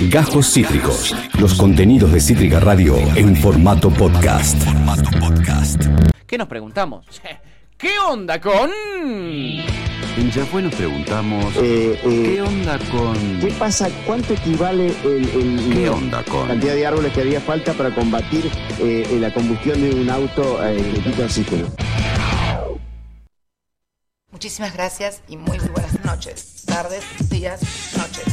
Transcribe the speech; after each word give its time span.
Gajos 0.00 0.52
Cítricos. 0.52 1.14
Los 1.38 1.54
contenidos 1.54 2.12
de 2.12 2.20
Cítrica 2.20 2.60
Radio 2.60 2.96
en 3.16 3.34
formato 3.36 3.90
podcast. 3.90 4.56
¿Qué 6.26 6.36
nos 6.38 6.48
preguntamos? 6.48 7.06
¿Qué 7.78 7.98
onda 7.98 8.40
con...? 8.40 8.70
En 10.18 10.30
Yafue 10.30 10.62
nos 10.62 10.74
preguntamos, 10.74 11.54
Eh, 11.56 12.00
eh, 12.02 12.22
¿qué 12.34 12.42
onda 12.42 12.78
con...? 12.90 13.38
¿Qué 13.40 13.48
pasa? 13.58 13.88
¿Cuánto 14.06 14.32
equivale 14.32 14.86
el, 15.04 15.28
el- 15.28 15.74
¿Qué 15.74 15.84
la 15.86 15.92
onda 15.92 16.22
con...? 16.24 16.48
cantidad 16.48 16.74
de 16.74 16.86
árboles 16.86 17.12
que 17.12 17.20
haría 17.20 17.40
falta 17.40 17.74
para 17.74 17.94
combatir 17.94 18.50
eh, 18.80 19.18
la 19.20 19.32
combustión 19.32 19.80
de 19.82 19.94
un 19.94 20.08
auto 20.08 20.58
eh, 20.66 20.76
que 20.94 21.00
quita 21.10 21.24
oxígeno? 21.24 21.66
Muchísimas 24.30 24.72
gracias 24.74 25.22
y 25.28 25.36
muy 25.36 25.58
buenas 25.58 26.02
noches. 26.04 26.62
Tardes, 26.66 27.04
días, 27.30 27.60
noches. 27.96 28.24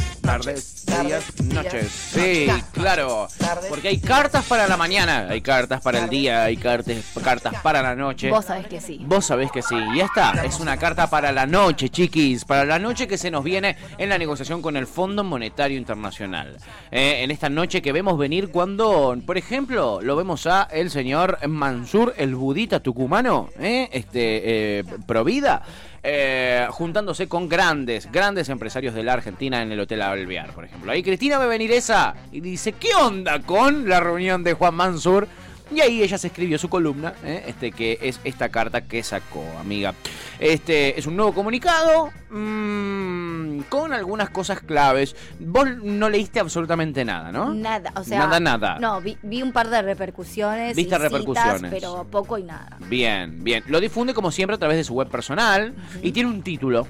Tardes, 0.43 0.83
Tardes, 0.85 1.07
días, 1.07 1.35
días, 1.37 1.65
noches. 1.65 1.91
Sí, 1.91 2.47
noches. 2.47 2.65
claro. 2.73 3.27
Tardes. 3.37 3.69
Porque 3.69 3.87
hay 3.87 3.99
cartas 3.99 4.43
para 4.45 4.67
la 4.67 4.75
mañana, 4.75 5.27
hay 5.29 5.41
cartas 5.41 5.81
para 5.81 6.03
el 6.03 6.09
día, 6.09 6.43
hay 6.43 6.57
cartas, 6.57 6.97
cartas 7.23 7.53
para 7.61 7.81
la 7.81 7.95
noche. 7.95 8.29
Vos 8.29 8.45
sabés 8.45 8.67
que 8.67 8.81
sí. 8.81 8.99
Vos 9.05 9.25
sabés 9.25 9.51
que 9.51 9.61
sí. 9.61 9.75
Y 9.95 10.01
esta 10.01 10.43
es 10.43 10.59
una 10.59 10.75
carta 10.77 11.09
para 11.09 11.31
la 11.31 11.45
noche, 11.45 11.89
chiquis. 11.89 12.43
Para 12.43 12.65
la 12.65 12.77
noche 12.77 13.07
que 13.07 13.17
se 13.17 13.31
nos 13.31 13.43
viene 13.43 13.77
en 13.97 14.09
la 14.09 14.17
negociación 14.17 14.61
con 14.61 14.75
el 14.75 14.85
Fondo 14.85 15.23
Monetario 15.23 15.77
Internacional. 15.77 16.57
Eh, 16.91 17.23
en 17.23 17.31
esta 17.31 17.49
noche 17.49 17.81
que 17.81 17.93
vemos 17.93 18.17
venir 18.17 18.49
cuando, 18.49 19.17
por 19.25 19.37
ejemplo, 19.37 20.01
lo 20.01 20.15
vemos 20.15 20.45
a 20.45 20.63
el 20.71 20.91
señor 20.91 21.39
Mansur, 21.47 22.13
el 22.17 22.35
budita 22.35 22.81
tucumano, 22.81 23.49
eh, 23.59 23.87
este, 23.93 24.79
eh, 24.79 24.83
Provida. 25.05 25.63
Eh, 26.05 26.67
juntándose 26.69 27.29
con 27.29 27.47
grandes, 27.47 28.11
grandes 28.11 28.49
empresarios 28.49 28.93
de 28.93 29.03
la 29.03 29.13
Argentina 29.13 29.61
en 29.61 29.71
el 29.71 29.79
Hotel 29.79 30.01
Alvear, 30.01 30.51
por 30.51 30.65
ejemplo. 30.65 30.91
Ahí 30.91 31.01
Cristina 31.01 31.37
a 31.37 31.47
venir 31.47 31.71
esa 31.71 32.13
y 32.31 32.41
dice, 32.41 32.73
¿qué 32.73 32.93
onda 32.93 33.39
con 33.39 33.87
la 33.87 34.01
reunión 34.01 34.43
de 34.43 34.53
Juan 34.53 34.75
Mansur? 34.75 35.29
Y 35.71 35.81
ahí 35.81 36.03
ella 36.03 36.17
se 36.17 36.27
escribió 36.27 36.57
su 36.59 36.69
columna, 36.69 37.13
¿eh? 37.23 37.45
este 37.47 37.71
que 37.71 37.97
es 38.01 38.19
esta 38.23 38.49
carta 38.49 38.81
que 38.81 39.01
sacó, 39.01 39.43
amiga. 39.59 39.93
Este 40.39 40.99
es 40.99 41.07
un 41.07 41.15
nuevo 41.15 41.33
comunicado 41.33 42.11
mm, 42.29 43.61
con 43.69 43.93
algunas 43.93 44.29
cosas 44.29 44.59
claves. 44.59 45.15
Vos 45.39 45.67
no 45.81 46.09
leíste 46.09 46.39
absolutamente 46.39 47.05
nada, 47.05 47.31
¿no? 47.31 47.53
Nada, 47.53 47.91
o 47.95 48.03
sea. 48.03 48.19
Nada, 48.19 48.39
nada. 48.39 48.79
No, 48.79 49.01
vi, 49.01 49.17
vi 49.23 49.41
un 49.41 49.51
par 49.51 49.69
de 49.69 49.81
repercusiones. 49.81 50.75
Viste 50.75 50.81
y 50.81 50.83
citas, 50.85 51.01
repercusiones. 51.01 51.71
pero 51.71 52.05
poco 52.09 52.37
y 52.37 52.43
nada. 52.43 52.77
Bien, 52.87 53.43
bien. 53.43 53.63
Lo 53.67 53.79
difunde 53.79 54.13
como 54.13 54.31
siempre 54.31 54.55
a 54.55 54.59
través 54.59 54.77
de 54.77 54.83
su 54.83 54.93
web 54.93 55.07
personal 55.07 55.73
y 56.01 56.11
tiene 56.11 56.29
un 56.29 56.41
título. 56.43 56.87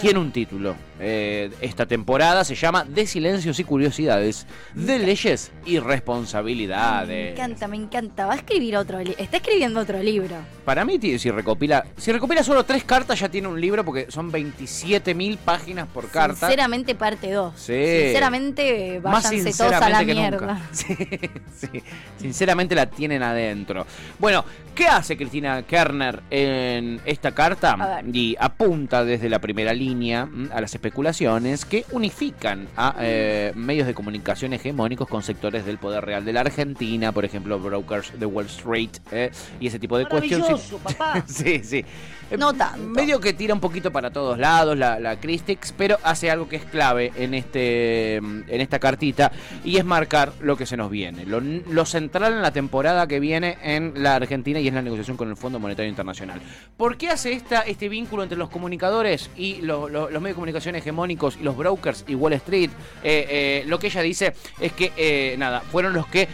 Tiene 0.00 0.18
un 0.18 0.32
título. 0.32 0.74
Eh, 1.06 1.50
esta 1.60 1.84
temporada 1.84 2.44
se 2.44 2.54
llama 2.54 2.82
De 2.84 3.06
silencios 3.06 3.58
y 3.60 3.64
curiosidades, 3.64 4.46
de 4.72 4.98
leyes 4.98 5.52
y 5.66 5.78
responsabilidades. 5.78 7.08
Me 7.08 7.30
encanta, 7.32 7.68
me 7.68 7.76
encanta. 7.76 8.24
Va 8.24 8.32
a 8.32 8.36
escribir 8.36 8.78
otro 8.78 8.98
libro. 9.00 9.14
Está 9.18 9.36
escribiendo 9.36 9.80
otro 9.80 10.02
libro. 10.02 10.34
Para 10.64 10.86
mí, 10.86 10.98
si 11.18 11.30
recopila, 11.30 11.84
si 11.98 12.10
recopila 12.10 12.42
solo 12.42 12.64
tres 12.64 12.84
cartas, 12.84 13.20
ya 13.20 13.28
tiene 13.28 13.48
un 13.48 13.60
libro 13.60 13.84
porque 13.84 14.06
son 14.10 14.32
27.000 14.32 15.36
páginas 15.36 15.88
por 15.88 16.08
carta. 16.08 16.46
Sinceramente, 16.46 16.94
parte 16.94 17.30
2. 17.30 17.52
Sí. 17.54 17.84
Sinceramente, 18.04 19.00
váyanse 19.00 19.52
todos 19.52 19.72
a 19.74 19.90
la 19.90 20.04
que 20.06 20.14
mierda. 20.14 20.38
nunca. 20.38 20.60
Sí, 20.72 20.96
sí. 21.54 21.82
Sinceramente 22.16 22.74
la 22.74 22.86
tienen 22.86 23.22
adentro. 23.22 23.86
Bueno, 24.18 24.42
¿qué 24.74 24.86
hace 24.86 25.18
Cristina 25.18 25.62
Kerner 25.64 26.22
en 26.30 27.00
esta 27.04 27.32
carta? 27.32 27.76
A. 27.78 28.02
Y 28.10 28.36
apunta 28.40 29.04
desde 29.04 29.28
la 29.28 29.38
primera 29.38 29.74
línea 29.74 30.24
mm, 30.24 30.48
a 30.52 30.60
las 30.62 30.74
especulaciones 30.74 30.93
que 30.94 31.84
unifican 31.90 32.68
a 32.76 32.94
eh, 33.00 33.52
medios 33.56 33.86
de 33.86 33.94
comunicación 33.94 34.52
hegemónicos 34.52 35.08
con 35.08 35.22
sectores 35.22 35.66
del 35.66 35.78
poder 35.78 36.04
real 36.04 36.24
de 36.24 36.32
la 36.32 36.40
Argentina, 36.42 37.12
por 37.12 37.24
ejemplo, 37.24 37.58
brokers 37.58 38.18
de 38.18 38.26
Wall 38.26 38.46
Street 38.46 38.90
eh, 39.10 39.30
y 39.60 39.66
ese 39.66 39.78
tipo 39.78 39.98
de 39.98 40.06
cuestiones. 40.06 40.72
sí, 41.26 41.60
sí. 41.64 41.84
Eh, 42.30 42.36
No 42.38 42.52
tanto. 42.54 42.78
Medio 42.88 43.20
que 43.20 43.32
tira 43.32 43.52
un 43.54 43.60
poquito 43.60 43.92
para 43.92 44.10
todos 44.10 44.38
lados 44.38 44.78
la, 44.78 44.98
la 45.00 45.20
Cristix, 45.20 45.72
pero 45.76 45.98
hace 46.02 46.30
algo 46.30 46.48
que 46.48 46.56
es 46.56 46.64
clave 46.64 47.12
en 47.16 47.34
este 47.34 48.16
en 48.16 48.44
esta 48.60 48.78
cartita 48.78 49.32
y 49.64 49.76
es 49.76 49.84
marcar 49.84 50.32
lo 50.40 50.56
que 50.56 50.64
se 50.66 50.76
nos 50.76 50.90
viene. 50.90 51.26
Lo, 51.26 51.40
lo 51.40 51.84
central 51.84 52.32
en 52.34 52.42
la 52.42 52.52
temporada 52.52 53.06
que 53.06 53.20
viene 53.20 53.58
en 53.62 53.94
la 54.02 54.14
Argentina 54.16 54.60
y 54.60 54.68
es 54.68 54.74
la 54.74 54.82
negociación 54.82 55.16
con 55.16 55.28
el 55.28 55.36
Fondo 55.36 55.58
Monetario 55.58 55.88
Internacional. 55.90 56.40
¿Por 56.76 56.96
qué 56.96 57.08
hace 57.10 57.32
esta, 57.32 57.60
este 57.60 57.88
vínculo 57.88 58.22
entre 58.22 58.38
los 58.38 58.48
comunicadores 58.48 59.30
y 59.36 59.60
lo- 59.62 59.88
lo- 59.88 60.10
los 60.10 60.22
medios 60.22 60.34
de 60.36 60.40
comunicación 60.40 60.73
hegemónicos 60.74 61.36
y 61.40 61.44
los 61.44 61.56
brokers 61.56 62.04
y 62.06 62.14
Wall 62.14 62.34
Street? 62.34 62.70
Eh, 63.02 63.26
eh, 63.28 63.64
lo 63.66 63.78
que 63.78 63.88
ella 63.88 64.02
dice 64.02 64.34
es 64.60 64.72
que, 64.72 64.92
eh, 64.96 65.36
nada, 65.38 65.60
fueron 65.60 65.92
los 65.92 66.06
que 66.06 66.28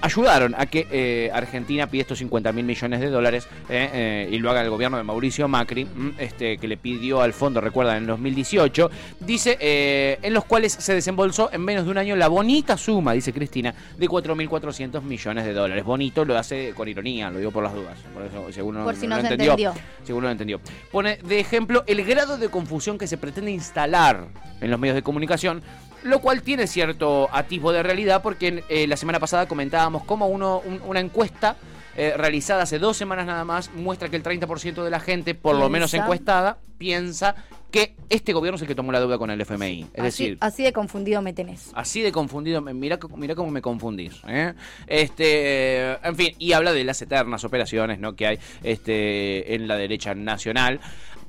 ayudaron 0.00 0.54
a 0.56 0.66
que 0.66 1.30
Argentina 1.32 1.86
pida 1.86 2.02
estos 2.02 2.18
50 2.18 2.52
mil 2.52 2.64
millones 2.64 3.00
de 3.00 3.08
dólares 3.08 3.48
y 3.68 4.38
lo 4.38 4.50
haga 4.50 4.62
el 4.62 4.70
gobierno 4.70 4.96
de 4.96 5.02
Mauricio 5.02 5.48
Macri, 5.48 5.84
mm, 5.84 6.10
este, 6.18 6.58
que 6.58 6.68
le 6.68 6.76
pidió 6.76 7.20
al 7.20 7.32
fondo, 7.32 7.60
recuerdan, 7.60 7.98
en 7.98 8.06
2018. 8.06 8.90
Dice, 9.20 10.18
en 10.22 10.34
los 10.34 10.44
cuales 10.44 10.72
se 10.72 10.94
desembolsó 10.94 11.50
en 11.52 11.62
menos 11.62 11.84
de 11.84 11.90
un 11.90 11.98
año 11.98 12.16
la 12.16 12.28
bonita 12.28 12.76
suma, 12.76 13.12
dice 13.12 13.32
Cristina, 13.32 13.74
de 13.96 14.08
4.400 14.08 15.02
millones 15.02 15.44
de 15.44 15.52
dólares. 15.52 15.84
Bonito 15.84 16.24
lo 16.24 16.36
hace 16.36 16.72
con 16.74 16.88
ironía, 16.88 17.30
lo 17.30 17.38
digo 17.38 17.50
por 17.50 17.62
las 17.62 17.74
dudas. 17.74 17.98
Por 18.14 18.24
eso, 18.24 18.52
según 18.52 18.82
Por 18.82 18.96
si 18.96 19.06
no 19.06 19.16
lo 19.16 19.22
se 19.22 19.28
entendió. 19.28 19.52
entendió. 19.52 19.74
Según 20.04 20.22
lo 20.22 20.30
entendió. 20.30 20.60
Pone 20.90 21.16
de 21.18 21.40
ejemplo 21.40 21.84
el 21.86 22.04
grado 22.04 22.38
de 22.38 22.48
confusión 22.48 22.98
que 22.98 23.06
se 23.06 23.16
pretende 23.16 23.50
instalar 23.50 23.79
en 24.60 24.70
los 24.70 24.78
medios 24.80 24.94
de 24.94 25.02
comunicación, 25.02 25.62
lo 26.02 26.20
cual 26.20 26.42
tiene 26.42 26.66
cierto 26.66 27.28
atisbo 27.32 27.72
de 27.72 27.82
realidad 27.82 28.22
porque 28.22 28.62
eh, 28.68 28.86
la 28.86 28.96
semana 28.96 29.20
pasada 29.20 29.46
comentábamos 29.46 30.04
cómo 30.04 30.26
uno, 30.28 30.62
un- 30.64 30.80
una 30.86 31.00
encuesta 31.00 31.56
eh, 31.96 32.14
realizada 32.16 32.62
hace 32.62 32.78
dos 32.78 32.96
semanas 32.96 33.26
nada 33.26 33.44
más 33.44 33.70
muestra 33.74 34.08
que 34.08 34.16
el 34.16 34.22
30% 34.22 34.82
de 34.84 34.90
la 34.90 35.00
gente, 35.00 35.34
por 35.34 35.56
lo 35.56 35.68
menos 35.68 35.92
encuestada, 35.94 36.56
piensa 36.78 37.34
que 37.70 37.94
este 38.08 38.32
gobierno 38.32 38.56
es 38.56 38.62
el 38.62 38.68
que 38.68 38.74
tomó 38.74 38.90
la 38.90 38.98
deuda 39.00 39.18
con 39.18 39.30
el 39.30 39.40
FMI. 39.40 39.82
Es 39.94 40.00
así, 40.04 40.24
decir, 40.24 40.38
así 40.40 40.62
de 40.62 40.72
confundido 40.72 41.20
me 41.22 41.32
tenés. 41.32 41.70
Así 41.74 42.00
de 42.00 42.10
confundido, 42.10 42.60
mira, 42.62 42.98
mira 43.16 43.34
cómo 43.34 43.50
me 43.50 43.60
confundís. 43.62 44.20
¿eh? 44.26 44.54
Este, 44.86 45.92
en 46.06 46.16
fin, 46.16 46.34
y 46.38 46.52
habla 46.52 46.72
de 46.72 46.84
las 46.84 47.00
eternas 47.02 47.44
operaciones 47.44 47.98
¿no? 47.98 48.14
que 48.14 48.26
hay 48.26 48.38
este, 48.62 49.54
en 49.54 49.68
la 49.68 49.76
derecha 49.76 50.14
nacional. 50.14 50.80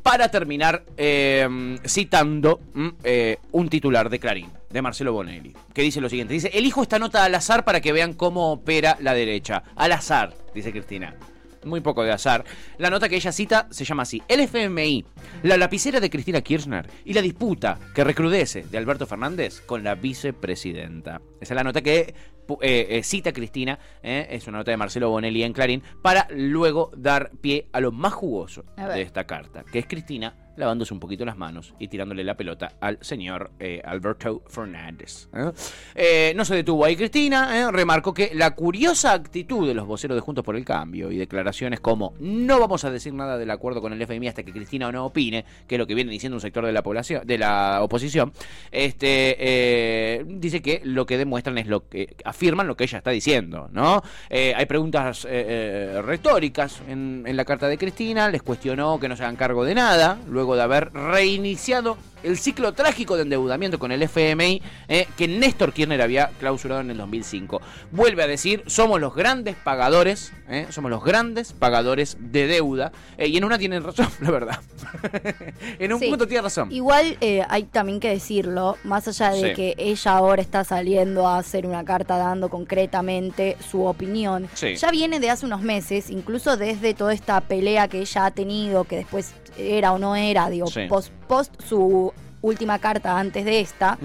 Para 0.03 0.29
terminar, 0.29 0.83
eh, 0.97 1.77
citando 1.85 2.59
mm, 2.73 2.87
eh, 3.03 3.37
un 3.51 3.69
titular 3.69 4.09
de 4.09 4.19
Clarín, 4.19 4.49
de 4.69 4.81
Marcelo 4.81 5.13
Bonelli, 5.13 5.53
que 5.73 5.83
dice 5.83 6.01
lo 6.01 6.09
siguiente: 6.09 6.33
dice, 6.33 6.49
elijo 6.53 6.81
esta 6.81 6.97
nota 6.97 7.23
al 7.23 7.35
azar 7.35 7.63
para 7.63 7.81
que 7.81 7.91
vean 7.91 8.13
cómo 8.13 8.51
opera 8.51 8.97
la 8.99 9.13
derecha. 9.13 9.63
Al 9.75 9.91
azar, 9.91 10.33
dice 10.55 10.71
Cristina. 10.71 11.15
Muy 11.63 11.81
poco 11.81 12.03
de 12.03 12.11
azar. 12.11 12.43
La 12.79 12.89
nota 12.89 13.07
que 13.07 13.17
ella 13.17 13.31
cita 13.31 13.67
se 13.69 13.85
llama 13.85 14.01
así: 14.01 14.23
El 14.27 14.39
FMI, 14.39 15.05
la 15.43 15.57
lapicera 15.57 15.99
de 15.99 16.09
Cristina 16.09 16.41
Kirchner 16.41 16.89
y 17.05 17.13
la 17.13 17.21
disputa 17.21 17.77
que 17.93 18.03
recrudece 18.03 18.63
de 18.63 18.77
Alberto 18.79 19.05
Fernández 19.05 19.61
con 19.61 19.83
la 19.83 19.93
vicepresidenta. 19.93 21.21
Esa 21.39 21.53
es 21.53 21.55
la 21.55 21.63
nota 21.63 21.81
que 21.83 22.15
eh, 22.61 22.87
eh, 22.89 23.03
cita 23.03 23.31
Cristina, 23.31 23.79
eh, 24.01 24.27
es 24.29 24.47
una 24.47 24.59
nota 24.59 24.71
de 24.71 24.77
Marcelo 24.77 25.09
Bonelli 25.09 25.43
en 25.43 25.53
Clarín, 25.53 25.83
para 26.01 26.27
luego 26.31 26.91
dar 26.95 27.31
pie 27.41 27.67
a 27.71 27.79
lo 27.79 27.91
más 27.91 28.13
jugoso 28.13 28.65
de 28.75 29.01
esta 29.01 29.25
carta, 29.25 29.63
que 29.63 29.79
es 29.79 29.87
Cristina 29.87 30.50
lavándose 30.55 30.93
un 30.93 30.99
poquito 30.99 31.25
las 31.25 31.37
manos 31.37 31.73
y 31.79 31.87
tirándole 31.87 32.23
la 32.23 32.35
pelota 32.35 32.73
al 32.79 32.97
señor 33.01 33.51
eh, 33.59 33.81
Alberto 33.83 34.43
Fernández. 34.47 35.29
¿eh? 35.33 35.51
Eh, 35.95 36.33
no 36.35 36.45
se 36.45 36.55
detuvo 36.55 36.85
ahí 36.85 36.95
Cristina, 36.95 37.59
¿eh? 37.59 37.71
remarcó 37.71 38.13
que 38.13 38.31
la 38.33 38.51
curiosa 38.51 39.13
actitud 39.13 39.67
de 39.67 39.73
los 39.73 39.87
voceros 39.87 40.15
de 40.15 40.21
Juntos 40.21 40.43
por 40.43 40.55
el 40.55 40.65
Cambio 40.65 41.11
y 41.11 41.17
declaraciones 41.17 41.79
como 41.79 42.13
no 42.19 42.59
vamos 42.59 42.83
a 42.83 42.91
decir 42.91 43.13
nada 43.13 43.37
del 43.37 43.51
acuerdo 43.51 43.81
con 43.81 43.93
el 43.93 44.01
FMI 44.01 44.27
hasta 44.27 44.43
que 44.43 44.51
Cristina 44.51 44.91
no 44.91 45.05
opine, 45.05 45.45
que 45.67 45.75
es 45.75 45.79
lo 45.79 45.87
que 45.87 45.95
viene 45.95 46.11
diciendo 46.11 46.35
un 46.35 46.41
sector 46.41 46.65
de 46.65 46.71
la 46.71 46.83
población, 46.83 47.25
de 47.25 47.37
la 47.37 47.81
oposición, 47.81 48.33
este 48.71 50.23
dice 50.27 50.61
que 50.61 50.81
lo 50.83 51.05
que 51.05 51.17
demuestran 51.17 51.57
es 51.57 51.67
lo 51.67 51.87
que 51.87 52.15
afirman 52.25 52.67
lo 52.67 52.75
que 52.75 52.83
ella 52.83 52.97
está 52.97 53.11
diciendo, 53.11 53.69
¿no? 53.71 54.01
Hay 54.29 54.65
preguntas 54.65 55.23
retóricas 55.23 56.81
en, 56.87 57.23
en 57.25 57.37
la 57.37 57.45
carta 57.45 57.67
de 57.67 57.77
Cristina, 57.77 58.29
les 58.29 58.41
cuestionó 58.41 58.99
que 58.99 59.07
no 59.07 59.15
se 59.15 59.23
hagan 59.23 59.35
cargo 59.35 59.63
de 59.63 59.75
nada, 59.75 60.19
luego 60.27 60.40
de 60.55 60.61
haber 60.61 60.91
reiniciado 60.93 61.97
el 62.23 62.37
ciclo 62.37 62.73
trágico 62.73 63.15
de 63.15 63.23
endeudamiento 63.23 63.79
con 63.79 63.91
el 63.91 64.03
FMI 64.03 64.61
eh, 64.87 65.07
que 65.17 65.27
Néstor 65.27 65.73
Kirchner 65.73 66.03
había 66.03 66.27
clausurado 66.39 66.81
en 66.81 66.91
el 66.91 66.97
2005. 66.97 67.59
Vuelve 67.91 68.21
a 68.21 68.27
decir, 68.27 68.63
somos 68.67 69.01
los 69.01 69.15
grandes 69.15 69.55
pagadores, 69.55 70.31
eh, 70.47 70.67
somos 70.69 70.91
los 70.91 71.03
grandes 71.03 71.51
pagadores 71.53 72.17
de 72.19 72.45
deuda, 72.45 72.91
eh, 73.17 73.27
y 73.27 73.37
en 73.37 73.43
una 73.43 73.57
tienen 73.57 73.83
razón, 73.83 74.07
la 74.21 74.29
verdad. 74.29 74.59
en 75.79 75.93
un 75.93 75.99
Sí. 75.99 76.09
punto 76.09 76.27
tiene 76.27 76.43
razón. 76.43 76.71
Igual 76.71 77.17
hay 77.49 77.63
también 77.63 77.99
que 77.99 78.09
decirlo, 78.09 78.77
más 78.83 79.07
allá 79.07 79.31
de 79.31 79.49
Sí. 79.49 79.55
que 79.55 79.75
ella 79.79 80.11
ahora 80.11 80.41
está 80.43 80.63
saliendo 80.63 81.27
a 81.27 81.39
hacer 81.39 81.65
una 81.65 81.83
carta 81.83 82.17
dando 82.17 82.49
concretamente 82.49 83.57
su 83.71 83.83
opinión, 83.83 84.47
Sí. 84.53 84.75
ya 84.75 84.91
viene 84.91 85.19
de 85.19 85.29
hace 85.31 85.45
unos 85.47 85.61
meses, 85.61 86.09
incluso 86.11 86.55
desde 86.55 86.93
toda 86.93 87.13
esta 87.13 87.41
pelea 87.41 87.87
que 87.87 87.99
ella 88.01 88.27
ha 88.27 88.31
tenido, 88.31 88.83
que 88.83 88.97
después 88.97 89.33
era 89.57 89.91
o 89.93 89.97
no 89.99 90.15
era, 90.15 90.49
digo, 90.49 90.67
Sí. 90.67 90.81
post, 90.87 91.11
post 91.27 91.53
su 91.67 92.13
última 92.41 92.79
carta 92.79 93.17
antes 93.19 93.45
de 93.45 93.59
esta, 93.59 93.97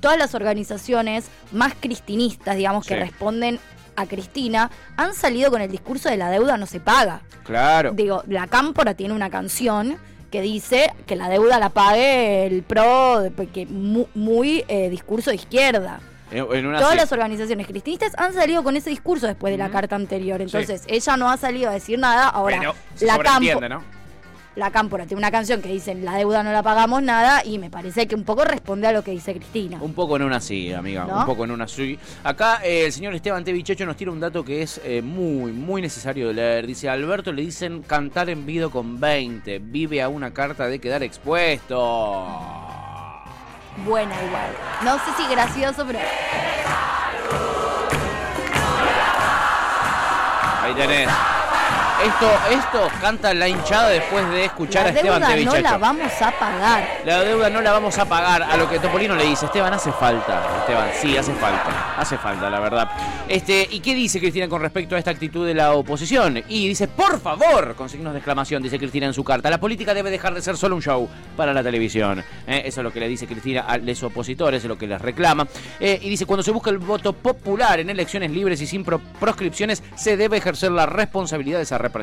todas 0.00 0.18
las 0.18 0.34
organizaciones 0.34 1.26
más 1.52 1.74
cristinistas, 1.78 2.56
digamos, 2.56 2.86
que 2.86 2.96
responden 2.96 3.58
a 3.96 4.06
Cristina, 4.06 4.70
han 4.96 5.14
salido 5.14 5.50
con 5.50 5.60
el 5.62 5.70
discurso 5.70 6.08
de 6.08 6.16
la 6.16 6.30
deuda 6.30 6.56
no 6.56 6.66
se 6.66 6.80
paga. 6.80 7.22
Claro. 7.44 7.92
Digo, 7.92 8.22
la 8.26 8.46
Cámpora 8.48 8.94
tiene 8.94 9.14
una 9.14 9.30
canción 9.30 9.96
que 10.30 10.40
dice 10.40 10.92
que 11.06 11.14
la 11.14 11.28
deuda 11.28 11.60
la 11.60 11.68
pague 11.68 12.46
el 12.46 12.64
PRO, 12.64 13.20
de- 13.20 13.30
porque 13.30 13.66
mu- 13.66 14.06
muy, 14.14 14.64
eh, 14.66 14.90
discurso 14.90 15.30
de 15.30 15.36
izquierda. 15.36 16.00
En, 16.32 16.44
en 16.52 16.66
una 16.66 16.80
Todas 16.80 16.96
las 16.96 17.12
organizaciones 17.12 17.68
cristinistas 17.68 18.12
han 18.16 18.34
salido 18.34 18.64
con 18.64 18.76
ese 18.76 18.90
discurso 18.90 19.28
después 19.28 19.52
de 19.52 19.58
la 19.58 19.68
carta 19.70 19.94
anterior. 19.94 20.40
Entonces, 20.42 20.82
ella 20.88 21.16
no 21.16 21.30
ha 21.30 21.36
salido 21.36 21.70
a 21.70 21.74
decir 21.74 21.98
nada. 22.00 22.28
Ahora, 22.28 22.58
Pero 22.58 22.74
se 22.96 23.06
la, 23.06 23.18
Campo- 23.18 23.60
¿no? 23.68 23.82
La 24.56 24.70
Cámpora 24.70 25.06
tiene 25.06 25.18
una 25.18 25.30
canción 25.30 25.60
que 25.60 25.68
dice 25.68 25.94
la 25.94 26.16
deuda 26.16 26.42
no 26.42 26.52
la 26.52 26.62
pagamos 26.62 27.02
nada 27.02 27.44
y 27.44 27.58
me 27.58 27.70
parece 27.70 28.06
que 28.06 28.14
un 28.14 28.24
poco 28.24 28.44
responde 28.44 28.86
a 28.86 28.92
lo 28.92 29.02
que 29.02 29.10
dice 29.10 29.34
Cristina. 29.34 29.78
Un 29.80 29.94
poco 29.94 30.16
en 30.16 30.22
una 30.22 30.40
sí, 30.40 30.72
amiga. 30.72 31.04
¿No? 31.04 31.20
Un 31.20 31.26
poco 31.26 31.44
en 31.44 31.50
una 31.50 31.66
sí. 31.66 31.98
Acá 32.22 32.60
eh, 32.62 32.86
el 32.86 32.92
señor 32.92 33.14
Esteban 33.14 33.44
Tevichecho 33.44 33.84
nos 33.84 33.96
tira 33.96 34.10
un 34.10 34.20
dato 34.20 34.44
que 34.44 34.62
es 34.62 34.80
eh, 34.84 35.02
muy, 35.02 35.52
muy 35.52 35.82
necesario 35.82 36.28
de 36.28 36.34
leer. 36.34 36.66
Dice, 36.66 36.88
Alberto 36.88 37.32
le 37.32 37.42
dicen 37.42 37.82
cantar 37.82 38.30
en 38.30 38.46
vido 38.46 38.70
con 38.70 39.00
20. 39.00 39.58
Vive 39.58 40.02
a 40.02 40.08
una 40.08 40.32
carta 40.32 40.66
de 40.66 40.78
quedar 40.78 41.02
expuesto. 41.02 41.76
Buena 43.84 44.14
igual. 44.24 44.50
No 44.84 44.94
sé 44.98 45.10
si 45.16 45.28
gracioso, 45.30 45.84
pero 45.86 45.98
Ahí 50.62 50.72
tenés. 50.74 51.10
Esto, 52.04 52.30
esto 52.50 52.88
canta 53.00 53.32
la 53.32 53.48
hinchada 53.48 53.88
después 53.88 54.28
de 54.30 54.44
escuchar 54.44 54.82
la 54.84 54.88
a 54.90 54.92
Esteban 54.92 55.20
deuda 55.22 55.44
no 55.44 55.52
la 55.62 55.76
vamos 55.78 56.12
a 56.22 56.30
pagar. 56.32 56.88
La 57.06 57.20
deuda 57.22 57.50
no 57.50 57.60
la 57.62 57.72
vamos 57.72 57.98
a 57.98 58.04
pagar. 58.04 58.42
A 58.42 58.56
lo 58.58 58.68
que 58.68 58.78
Topolino 58.78 59.14
le 59.16 59.24
dice, 59.24 59.46
Esteban, 59.46 59.72
hace 59.72 59.90
falta. 59.92 60.42
Esteban, 60.60 60.88
sí, 61.00 61.16
hace 61.16 61.32
falta. 61.34 61.94
Hace 61.96 62.18
falta, 62.18 62.50
la 62.50 62.60
verdad. 62.60 62.90
Este, 63.26 63.66
¿y 63.70 63.80
qué 63.80 63.94
dice 63.94 64.20
Cristina 64.20 64.48
con 64.48 64.60
respecto 64.60 64.96
a 64.96 64.98
esta 64.98 65.10
actitud 65.12 65.46
de 65.46 65.54
la 65.54 65.72
oposición? 65.72 66.42
Y 66.46 66.68
dice, 66.68 66.88
por 66.88 67.18
favor, 67.20 67.74
con 67.74 67.88
signos 67.88 68.12
de 68.12 68.18
exclamación, 68.18 68.62
dice 68.62 68.78
Cristina 68.78 69.06
en 69.06 69.14
su 69.14 69.24
carta. 69.24 69.48
La 69.48 69.58
política 69.58 69.94
debe 69.94 70.10
dejar 70.10 70.34
de 70.34 70.42
ser 70.42 70.58
solo 70.58 70.76
un 70.76 70.82
show 70.82 71.08
para 71.36 71.54
la 71.54 71.62
televisión. 71.62 72.22
Eh, 72.46 72.62
Eso 72.66 72.80
es 72.80 72.84
lo 72.84 72.92
que 72.92 73.00
le 73.00 73.08
dice 73.08 73.26
Cristina 73.26 73.62
a 73.66 73.78
los 73.78 74.02
opositores, 74.02 74.62
es 74.62 74.68
lo 74.68 74.76
que 74.76 74.86
les 74.86 75.00
reclama. 75.00 75.46
Eh, 75.80 75.98
y 76.02 76.10
dice, 76.10 76.26
cuando 76.26 76.42
se 76.42 76.50
busca 76.50 76.68
el 76.68 76.78
voto 76.78 77.14
popular 77.14 77.80
en 77.80 77.88
elecciones 77.88 78.30
libres 78.30 78.60
y 78.60 78.66
sin 78.66 78.84
pro- 78.84 79.00
proscripciones, 79.18 79.82
se 79.96 80.18
debe 80.18 80.36
ejercer 80.36 80.70
la 80.70 80.84
responsabilidad 80.84 81.56
de 81.58 81.62
esa 81.62 81.78
representación. 81.78 81.93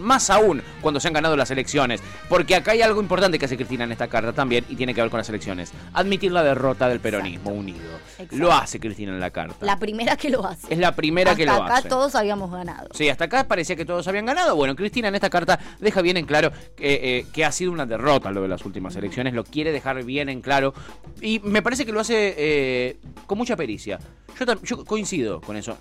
Más 0.00 0.30
aún 0.30 0.62
cuando 0.80 1.00
se 1.00 1.08
han 1.08 1.14
ganado 1.14 1.36
las 1.36 1.50
elecciones. 1.50 2.00
Porque 2.28 2.54
acá 2.54 2.72
hay 2.72 2.82
algo 2.82 3.00
importante 3.00 3.38
que 3.38 3.44
hace 3.46 3.56
Cristina 3.56 3.84
en 3.84 3.92
esta 3.92 4.08
carta 4.08 4.32
también 4.32 4.64
y 4.68 4.76
tiene 4.76 4.94
que 4.94 5.00
ver 5.00 5.10
con 5.10 5.18
las 5.18 5.28
elecciones. 5.28 5.72
Admitir 5.92 6.32
la 6.32 6.42
derrota 6.42 6.88
del 6.88 7.00
peronismo 7.00 7.50
unido. 7.50 7.80
Exacto. 8.18 8.36
Lo 8.36 8.52
hace 8.52 8.80
Cristina 8.80 9.12
en 9.12 9.20
la 9.20 9.30
carta. 9.30 9.64
La 9.64 9.78
primera 9.78 10.16
que 10.16 10.30
lo 10.30 10.46
hace. 10.46 10.72
es 10.72 10.78
la 10.78 10.94
primera 10.94 11.34
que 11.34 11.42
Hasta 11.44 11.58
lo 11.58 11.64
acá 11.64 11.76
hace. 11.78 11.88
todos 11.88 12.14
habíamos 12.14 12.50
ganado. 12.50 12.88
Sí, 12.92 13.08
hasta 13.08 13.24
acá 13.24 13.44
parecía 13.44 13.76
que 13.76 13.84
todos 13.84 14.06
habían 14.08 14.26
ganado. 14.26 14.56
Bueno, 14.56 14.76
Cristina 14.76 15.08
en 15.08 15.14
esta 15.14 15.30
carta 15.30 15.58
deja 15.80 16.02
bien 16.02 16.16
en 16.16 16.26
claro 16.26 16.52
que, 16.76 17.18
eh, 17.18 17.26
que 17.32 17.44
ha 17.44 17.52
sido 17.52 17.72
una 17.72 17.86
derrota 17.86 18.30
lo 18.30 18.42
de 18.42 18.48
las 18.48 18.64
últimas 18.64 18.94
elecciones, 18.96 19.34
lo 19.34 19.44
quiere 19.44 19.72
dejar 19.72 20.02
bien 20.04 20.28
en 20.28 20.40
claro 20.40 20.74
y 21.20 21.40
me 21.40 21.62
parece 21.62 21.84
que 21.86 21.92
lo 21.92 22.00
hace 22.00 22.34
eh, 22.36 22.96
con 23.26 23.38
mucha 23.38 23.56
pericia. 23.56 23.98
Yo, 24.38 24.46
yo 24.62 24.84
coincido 24.84 25.40
con 25.40 25.56
eso. 25.56 25.76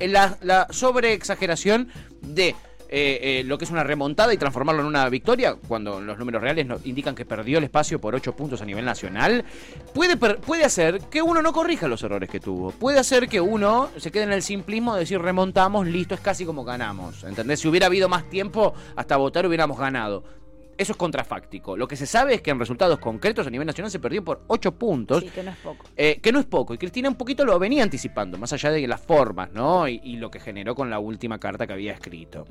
La, 0.00 0.36
la 0.42 0.66
sobreexageración 0.70 1.88
de... 2.22 2.54
eh, 2.88 3.40
eh, 3.40 3.44
lo 3.44 3.58
que 3.58 3.64
es 3.64 3.70
una 3.70 3.84
remontada 3.84 4.32
y 4.32 4.38
transformarlo 4.38 4.80
en 4.80 4.88
una 4.88 5.08
victoria, 5.08 5.56
cuando 5.68 6.00
los 6.00 6.18
números 6.18 6.40
reales 6.40 6.66
indican 6.84 7.14
que 7.14 7.26
perdió 7.26 7.58
el 7.58 7.64
espacio 7.64 8.00
por 8.00 8.14
8 8.14 8.34
puntos 8.34 8.62
a 8.62 8.64
nivel 8.64 8.84
nacional, 8.84 9.44
puede, 9.94 10.16
puede 10.16 10.64
hacer 10.64 11.00
que 11.10 11.20
uno 11.20 11.42
no 11.42 11.52
corrija 11.52 11.86
los 11.88 12.02
errores 12.02 12.30
que 12.30 12.40
tuvo. 12.40 12.70
Puede 12.70 12.98
hacer 12.98 13.28
que 13.28 13.40
uno 13.40 13.90
se 13.96 14.10
quede 14.10 14.24
en 14.24 14.32
el 14.32 14.42
simplismo 14.42 14.94
de 14.94 15.00
decir 15.00 15.20
remontamos, 15.20 15.86
listo, 15.86 16.14
es 16.14 16.20
casi 16.20 16.44
como 16.44 16.64
ganamos. 16.64 17.24
¿Entendés? 17.24 17.60
Si 17.60 17.68
hubiera 17.68 17.86
habido 17.86 18.08
más 18.08 18.28
tiempo 18.30 18.74
hasta 18.96 19.16
votar 19.16 19.46
hubiéramos 19.46 19.78
ganado. 19.78 20.24
Eso 20.78 20.92
es 20.92 20.96
contrafáctico. 20.96 21.76
Lo 21.76 21.86
que 21.86 21.96
se 21.96 22.06
sabe 22.06 22.34
es 22.34 22.40
que 22.40 22.50
en 22.50 22.58
resultados 22.58 22.98
concretos 22.98 23.46
a 23.46 23.50
nivel 23.50 23.66
nacional 23.66 23.90
se 23.90 23.98
perdió 23.98 24.24
por 24.24 24.42
8 24.46 24.72
puntos. 24.72 25.22
Sí, 25.22 25.30
que 25.30 25.42
no 25.42 25.50
es 25.50 25.56
poco. 25.58 25.84
Eh, 25.96 26.20
que 26.22 26.32
no 26.32 26.38
es 26.38 26.46
poco, 26.46 26.72
y 26.72 26.78
Cristina 26.78 27.08
un 27.08 27.16
poquito 27.16 27.44
lo 27.44 27.58
venía 27.58 27.82
anticipando, 27.82 28.38
más 28.38 28.52
allá 28.52 28.70
de 28.70 28.86
las 28.86 29.00
formas, 29.00 29.50
¿no? 29.52 29.88
Y, 29.88 30.00
y 30.04 30.16
lo 30.16 30.30
que 30.30 30.40
generó 30.40 30.74
con 30.74 30.88
la 30.88 30.98
última 30.98 31.38
carta 31.38 31.66
que 31.66 31.72
había 31.72 31.92
escrito. 31.92 32.46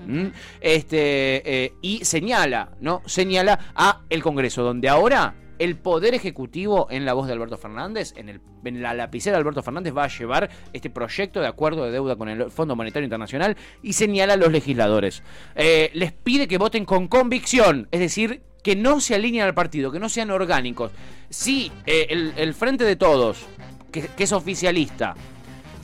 Este, 0.59 1.65
eh, 1.65 1.73
y 1.81 2.03
señala, 2.03 2.71
¿no? 2.81 3.01
Señala 3.05 3.71
a 3.73 4.01
el 4.09 4.21
Congreso, 4.21 4.63
donde 4.63 4.89
ahora 4.89 5.33
el 5.59 5.75
poder 5.75 6.13
ejecutivo 6.13 6.87
en 6.89 7.05
la 7.05 7.13
voz 7.13 7.27
de 7.27 7.33
Alberto 7.33 7.57
Fernández, 7.57 8.13
en, 8.15 8.29
el, 8.29 8.41
la 8.81 8.93
lapicera 8.93 9.35
de 9.35 9.41
Alberto 9.41 9.63
Fernández, 9.63 9.95
va 9.95 10.05
a 10.05 10.07
llevar 10.07 10.49
este 10.73 10.89
proyecto 10.89 11.39
de 11.39 11.47
acuerdo 11.47 11.85
de 11.85 11.91
deuda 11.91 12.15
con 12.15 12.29
el 12.29 12.51
Fondo 12.51 12.75
Monetario 12.75 13.05
Internacional 13.05 13.57
y 13.81 13.93
señala 13.93 14.33
a 14.33 14.37
los 14.37 14.51
legisladores. 14.51 15.23
Eh, 15.55 15.91
les 15.93 16.11
pide 16.11 16.47
que 16.47 16.57
voten 16.57 16.85
con 16.85 17.07
convicción, 17.07 17.87
es 17.91 17.99
decir, 17.99 18.41
que 18.63 18.75
no 18.75 18.99
se 18.99 19.15
alineen 19.15 19.43
al 19.43 19.53
partido, 19.53 19.91
que 19.91 19.99
no 19.99 20.09
sean 20.09 20.31
orgánicos. 20.31 20.91
Si 21.29 21.71
eh, 21.85 22.33
el, 22.35 22.53
Frente 22.53 22.83
de 22.83 22.95
Todos, 22.95 23.45
que 23.91 24.23
es 24.23 24.31
oficialista, 24.31 25.15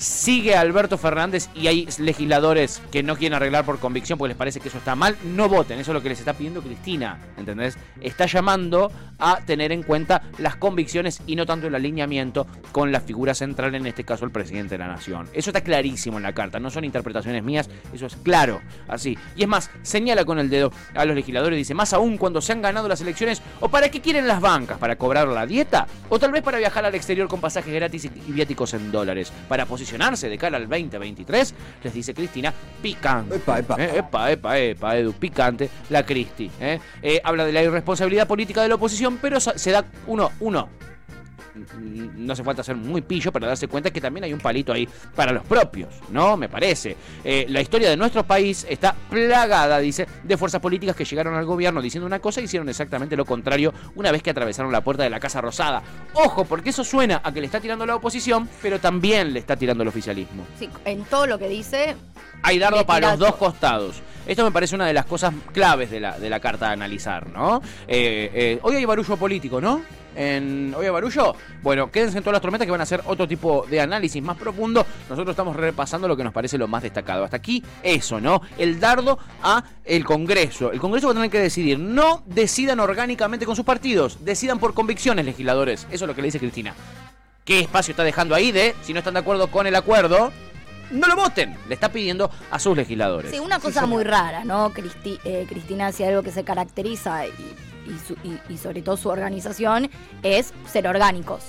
sigue 0.04 0.56
Alberto 0.56 0.98
Fernández 0.98 1.50
y 1.56 1.68
hay 1.68 1.88
legisladores 1.98 2.82
que 2.92 3.04
no 3.04 3.16
quieren 3.16 3.36
arreglar 3.36 3.66
por 3.66 3.80
convicción 3.80 4.18
porque 4.18 4.30
les 4.30 4.38
parece 4.38 4.60
que 4.60 4.70
eso 4.70 4.78
está 4.78 4.96
mal, 4.96 5.18
no 5.24 5.50
voten. 5.50 5.80
Eso 5.80 5.92
es 5.92 5.96
lo 5.96 6.02
que 6.02 6.10
les 6.10 6.20
está 6.20 6.34
pidiendo 6.34 6.62
Cristina, 6.62 7.20
¿entendés? 7.38 7.78
Está 8.02 8.26
llamando 8.26 8.92
a 9.20 9.38
tener 9.46 9.72
en 9.72 9.84
cuenta 9.84 10.24
las 10.38 10.56
convicciones 10.56 11.22
y 11.26 11.36
no 11.36 11.46
tanto 11.46 11.68
el 11.68 11.76
alineamiento 11.76 12.48
con 12.72 12.92
la 12.92 13.00
figura 13.00 13.34
central, 13.34 13.76
en 13.76 13.86
este 13.86 14.04
caso 14.04 14.26
el 14.26 14.32
presidente 14.32 14.76
de 14.76 14.80
la 14.80 14.88
nación. 14.88 15.30
Eso 15.34 15.50
está 15.50 15.62
clarísimo 15.62 16.18
en 16.18 16.24
la 16.24 16.34
carta, 16.34 16.60
no 16.60 16.70
son 16.70 16.84
interpretaciones 16.84 17.44
mías, 17.44 17.70
eso 17.94 18.06
es 18.06 18.16
claro, 18.18 18.62
así. 18.88 19.18
Y 19.36 19.44
es 19.44 19.48
más, 19.48 19.70
señala 19.82 20.26
con 20.26 20.40
el 20.40 20.50
dedo 20.50 20.72
a 20.96 21.06
los 21.06 21.16
legisladores, 21.16 21.58
dice, 21.58 21.74
más 21.74 21.94
aún 21.94 22.18
cuando 22.18 22.42
se 22.42 22.52
han 22.52 22.62
ganado 22.62 22.88
las 22.88 23.02
elecciones, 23.02 23.42
o 23.60 23.70
para 23.70 23.90
qué 23.90 24.02
quieren 24.02 24.28
las 24.28 24.42
bancas, 24.42 24.78
para 24.78 24.96
cobrar 24.96 25.28
la 25.28 25.46
dieta, 25.46 25.88
o 26.10 26.20
tal 26.20 26.32
vez 26.32 26.42
para 26.42 26.58
viajar 26.58 26.86
al 26.86 26.96
exterior 26.96 27.28
con 27.28 27.40
pasajes 27.40 27.74
gratis 27.74 28.06
y 28.06 28.14
y 28.28 28.32
viáticos 28.32 28.74
en 28.74 28.92
dólares, 28.92 29.32
para 29.48 29.66
posicionarse 29.94 30.28
de 30.30 30.38
cara 30.38 30.58
al 30.58 30.68
2023, 30.68 31.54
les 31.84 31.94
dice 31.94 32.14
Cristina, 32.14 32.52
picante. 32.82 33.36
Epa, 33.36 33.60
epa. 33.60 33.76
Eh, 33.78 34.00
epa, 34.00 34.32
epa, 34.32 34.58
epa, 34.58 34.98
Edu, 34.98 35.14
picante, 35.14 35.70
la 35.90 36.04
Cristi. 36.04 36.50
eh. 36.60 36.80
Eh, 37.02 37.22
habla 37.24 37.46
de 37.46 37.52
la 37.52 37.62
irresponsabilidad 37.62 38.28
política 38.28 38.64
de 38.64 38.70
la 38.70 38.76
oposición, 38.76 39.20
pero 39.22 39.40
se 39.40 39.72
da 39.72 39.86
uno, 40.08 40.32
uno. 40.40 40.68
Mm, 41.56 42.26
No 42.26 42.34
hace 42.34 42.44
falta 42.44 42.64
ser 42.64 42.76
muy 42.76 43.02
pillo 43.02 43.32
para 43.32 43.48
darse 43.48 43.68
cuenta 43.68 43.92
que 43.92 44.02
también 44.02 44.24
hay 44.26 44.34
un 44.34 44.40
palito 44.40 44.74
ahí 44.74 44.88
para 45.16 45.32
los 45.32 45.44
propios, 45.44 45.90
¿no? 46.10 46.38
Me 46.38 46.50
parece. 46.50 46.96
Eh, 47.24 47.46
la 47.50 47.62
historia 47.62 47.90
de 47.90 47.98
nuestro 47.98 48.24
país 48.24 48.66
está 48.70 48.96
plagada, 49.10 49.80
dice, 49.80 50.08
de 50.24 50.38
fuerzas 50.38 50.62
políticas 50.62 50.96
que 50.96 51.06
llegaron 51.06 51.36
al 51.36 51.46
gobierno 51.46 51.82
diciendo 51.82 52.06
una 52.06 52.20
cosa 52.20 52.42
y 52.42 52.46
hicieron 52.46 52.70
exactamente 52.70 53.16
lo 53.16 53.26
contrario 53.26 53.74
una 53.96 54.12
vez 54.12 54.24
que 54.24 54.30
atravesaron 54.30 54.72
la 54.72 54.82
puerta 54.82 55.04
de 55.04 55.10
la 55.10 55.20
Casa 55.20 55.42
Rosada. 55.42 55.82
Ojo, 56.14 56.46
porque 56.46 56.72
eso 56.72 56.84
suena 56.84 57.22
a 57.24 57.32
que 57.32 57.40
le 57.40 57.46
está 57.46 57.60
tirando 57.60 57.86
la 57.86 57.96
oposición, 57.96 58.50
pero 58.62 58.80
también 58.80 59.34
le 59.34 59.40
está 59.40 59.56
tirando 59.56 59.84
el 59.84 59.90
oficialismo. 59.90 60.46
Sí, 60.58 60.70
en 60.86 61.04
todo 61.06 61.28
lo 61.28 61.38
que 61.40 61.48
dice, 61.48 61.96
Hay 62.42 62.60
dardo 62.60 62.86
para 62.86 63.12
los 63.12 63.20
dos 63.20 63.36
costados. 63.36 64.02
Esto 64.26 64.44
me 64.44 64.52
parece 64.52 64.76
una 64.76 64.86
de 64.86 64.94
las 64.94 65.06
cosas 65.06 65.34
claves 65.52 65.92
de 65.92 66.00
la, 66.00 66.18
de 66.18 66.30
la 66.30 66.40
carta 66.40 66.70
a 66.70 66.72
analizar, 66.72 67.30
¿no? 67.30 67.62
Eh, 67.88 68.32
eh, 68.34 68.60
hoy 68.64 68.76
hay 68.78 68.86
barullo 68.86 69.18
político, 69.18 69.60
¿no? 69.60 69.82
En, 70.16 70.76
hay 70.80 70.90
barullo. 70.90 71.36
Bueno, 71.62 71.90
quédense 71.92 72.18
en 72.18 72.24
todas 72.24 72.34
las 72.34 72.42
tormentas 72.42 72.66
que 72.66 72.72
van 72.72 72.80
a 72.80 72.84
hacer 72.84 73.02
otro 73.06 73.28
tipo 73.28 73.66
de 73.70 73.82
análisis 73.82 74.22
más 74.22 74.38
profundo. 74.38 74.86
Nosotros 75.10 75.34
estamos 75.34 75.56
repasando 75.56 76.08
lo 76.08 76.16
que 76.18 76.24
nos 76.24 76.34
parece 76.34 76.58
lo 76.58 76.68
más 76.68 76.84
destacado. 76.84 77.24
Hasta 77.24 77.38
aquí, 77.38 77.64
eso, 77.82 78.20
¿no? 78.20 78.42
El 78.58 78.80
dardo 78.80 79.18
a 79.42 79.64
el 79.86 80.06
Congreso. 80.06 80.72
El 80.72 80.80
Congreso 80.80 81.08
va 81.08 81.12
a 81.12 81.16
tener 81.16 81.30
que 81.30 81.40
decidir. 81.40 81.80
No 81.80 82.24
decidan 82.26 82.80
orgánicamente 82.80 83.46
con 83.46 83.56
sus 83.56 83.66
partidos. 83.66 84.24
Decidan 84.24 84.60
por 84.60 84.74
convicciones, 84.74 85.26
legisladores. 85.26 85.88
Eso 85.92 86.06
es 86.06 86.08
lo 86.10 86.16
que 86.16 86.22
le 86.22 86.28
dice 86.28 86.40
Cristina. 86.40 86.74
¿Qué 87.46 87.60
espacio 87.60 87.92
está 87.92 88.04
dejando 88.04 88.36
ahí 88.36 88.52
de, 88.52 88.74
si 88.84 88.94
no 88.94 89.00
están 89.00 89.16
de 89.16 89.20
acuerdo 89.20 89.48
con 89.52 89.68
el 89.68 89.76
acuerdo, 89.76 90.32
no 90.92 91.08
lo 91.08 91.16
voten? 91.18 91.58
Le 91.68 91.74
está 91.74 91.92
pidiendo 91.92 92.32
a 92.52 92.58
sus 92.60 92.78
legisladores. 92.78 93.32
sí, 93.32 93.40
una 93.40 93.60
cosa 93.60 93.86
muy 93.86 94.04
rara, 94.06 94.46
¿no? 94.46 94.72
Cristi- 94.74 95.20
eh, 95.26 95.46
Cristina 95.50 95.88
hacía 95.88 96.08
algo 96.08 96.24
que 96.24 96.32
se 96.32 96.46
caracteriza 96.46 97.28
y, 97.28 97.32
y 97.88 97.98
su- 98.08 98.16
y- 98.24 98.40
y 98.54 98.58
sobre 98.58 98.82
todo 98.82 98.98
su 98.98 99.10
organización 99.10 99.90
es 100.24 100.54
ser 100.72 100.88
orgánicos. 100.88 101.44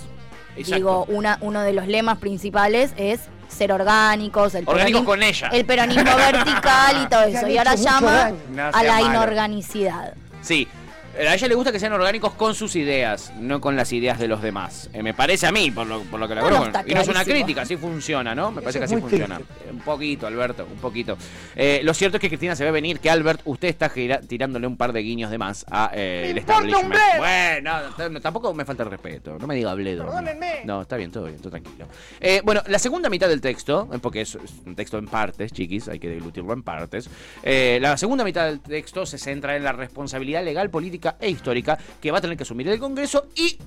Exacto. 0.57 0.75
Digo, 0.77 1.05
una, 1.09 1.39
uno 1.41 1.61
de 1.63 1.73
los 1.73 1.87
lemas 1.89 2.19
principales 2.19 2.93
es 2.97 3.21
ser 3.49 3.73
orgánicos, 3.73 4.55
el 4.55 4.65
Orgánicos 4.69 5.03
peronismo- 5.03 5.05
con 5.07 5.23
ella. 5.23 5.49
el 5.53 5.65
peronismo 5.65 6.17
vertical 6.17 7.03
y 7.05 7.09
todo 7.09 7.23
eso. 7.25 7.47
Y 7.49 7.59
ahora 7.59 7.75
llama 7.75 8.33
a 8.73 8.83
la 8.85 8.93
malo. 9.01 9.07
inorganicidad. 9.07 10.15
Sí. 10.43 10.69
A 11.17 11.35
ella 11.35 11.47
le 11.47 11.55
gusta 11.55 11.71
que 11.71 11.79
sean 11.79 11.93
orgánicos 11.93 12.33
con 12.35 12.55
sus 12.57 12.75
ideas, 12.75 13.33
no 13.39 13.61
con 13.61 13.77
las 13.77 13.93
ideas 13.93 14.19
de 14.19 14.27
los 14.27 14.43
demás. 14.43 14.91
Eh, 14.93 15.01
me 15.03 15.15
parece 15.15 15.47
a 15.47 15.53
mí, 15.53 15.71
por 15.71 15.87
lo, 15.87 16.01
por 16.03 16.19
lo 16.19 16.27
que 16.27 16.35
la 16.35 16.41
Bueno, 16.41 16.59
conozco. 16.59 16.83
Y 16.87 16.95
no 16.95 17.01
es 17.03 17.09
una 17.09 17.25
crítica, 17.25 17.63
así 17.63 17.77
funciona, 17.77 18.35
¿no? 18.35 18.51
Me 18.51 18.61
parece 18.63 18.81
que 18.81 18.87
así 18.87 18.97
funciona. 18.97 19.41
Un 19.71 19.79
poquito, 19.79 20.27
Alberto, 20.27 20.67
un 20.71 20.79
poquito. 20.79 21.17
Eh, 21.55 21.81
lo 21.85 21.95
cierto 21.95 22.17
es 22.17 22.21
que 22.21 22.29
Cristina 22.29 22.57
se 22.57 22.65
ve 22.65 22.73
venir 22.73 22.99
que 22.99 23.11
Albert, 23.11 23.43
usted 23.45 23.69
está 23.69 23.89
gira- 23.91 24.21
tirándole 24.27 24.67
un 24.67 24.77
par 24.77 24.93
de 24.93 25.01
guiños 25.03 25.31
de 25.31 25.39
más 25.39 25.65
a 25.71 25.93
eh, 25.95 26.33
el 26.35 26.75
un. 26.75 26.93
Bueno, 27.19 28.21
tampoco 28.21 28.53
me 28.53 28.65
falta 28.65 28.83
el 28.83 28.91
respeto. 28.91 29.39
No 29.39 29.47
me 29.47 29.55
diga 29.55 29.73
bledo. 29.75 30.07
Perdónenme. 30.07 30.63
No, 30.65 30.83
está 30.83 30.97
bien, 30.97 31.13
todo 31.13 31.27
bien, 31.27 31.39
todo 31.39 31.51
tranquilo. 31.51 31.87
Eh, 32.21 32.41
bueno, 32.45 32.61
la 32.67 32.81
segunda 32.81 33.09
mitad 33.09 33.29
del 33.29 33.41
texto, 33.41 33.89
porque 34.03 34.23
es, 34.23 34.35
un 34.67 34.75
texto 34.75 34.99
en 34.99 35.07
partes, 35.07 35.53
chiquis, 35.53 35.89
hay 35.89 36.01
que 36.01 36.09
deglutirlo 36.09 36.53
en 36.55 36.63
partes. 36.65 37.09
la 37.45 37.97
segunda 37.97 38.25
mitad 38.25 38.47
del 38.47 38.59
texto 38.61 39.07
se 39.07 39.19
centra 39.19 39.57
en 39.57 39.63
la 39.63 39.73
responsabilidad 39.73 40.45
legal, 40.45 40.71
política 40.71 41.04
e 41.21 41.31
histórica 41.31 41.79
que 42.01 42.11
va 42.11 42.19
a 42.19 42.21
tener 42.21 42.37
que 42.37 42.43
asumir 42.43 42.69
el 42.69 42.79
Congreso 42.79 43.29
y 43.35 43.59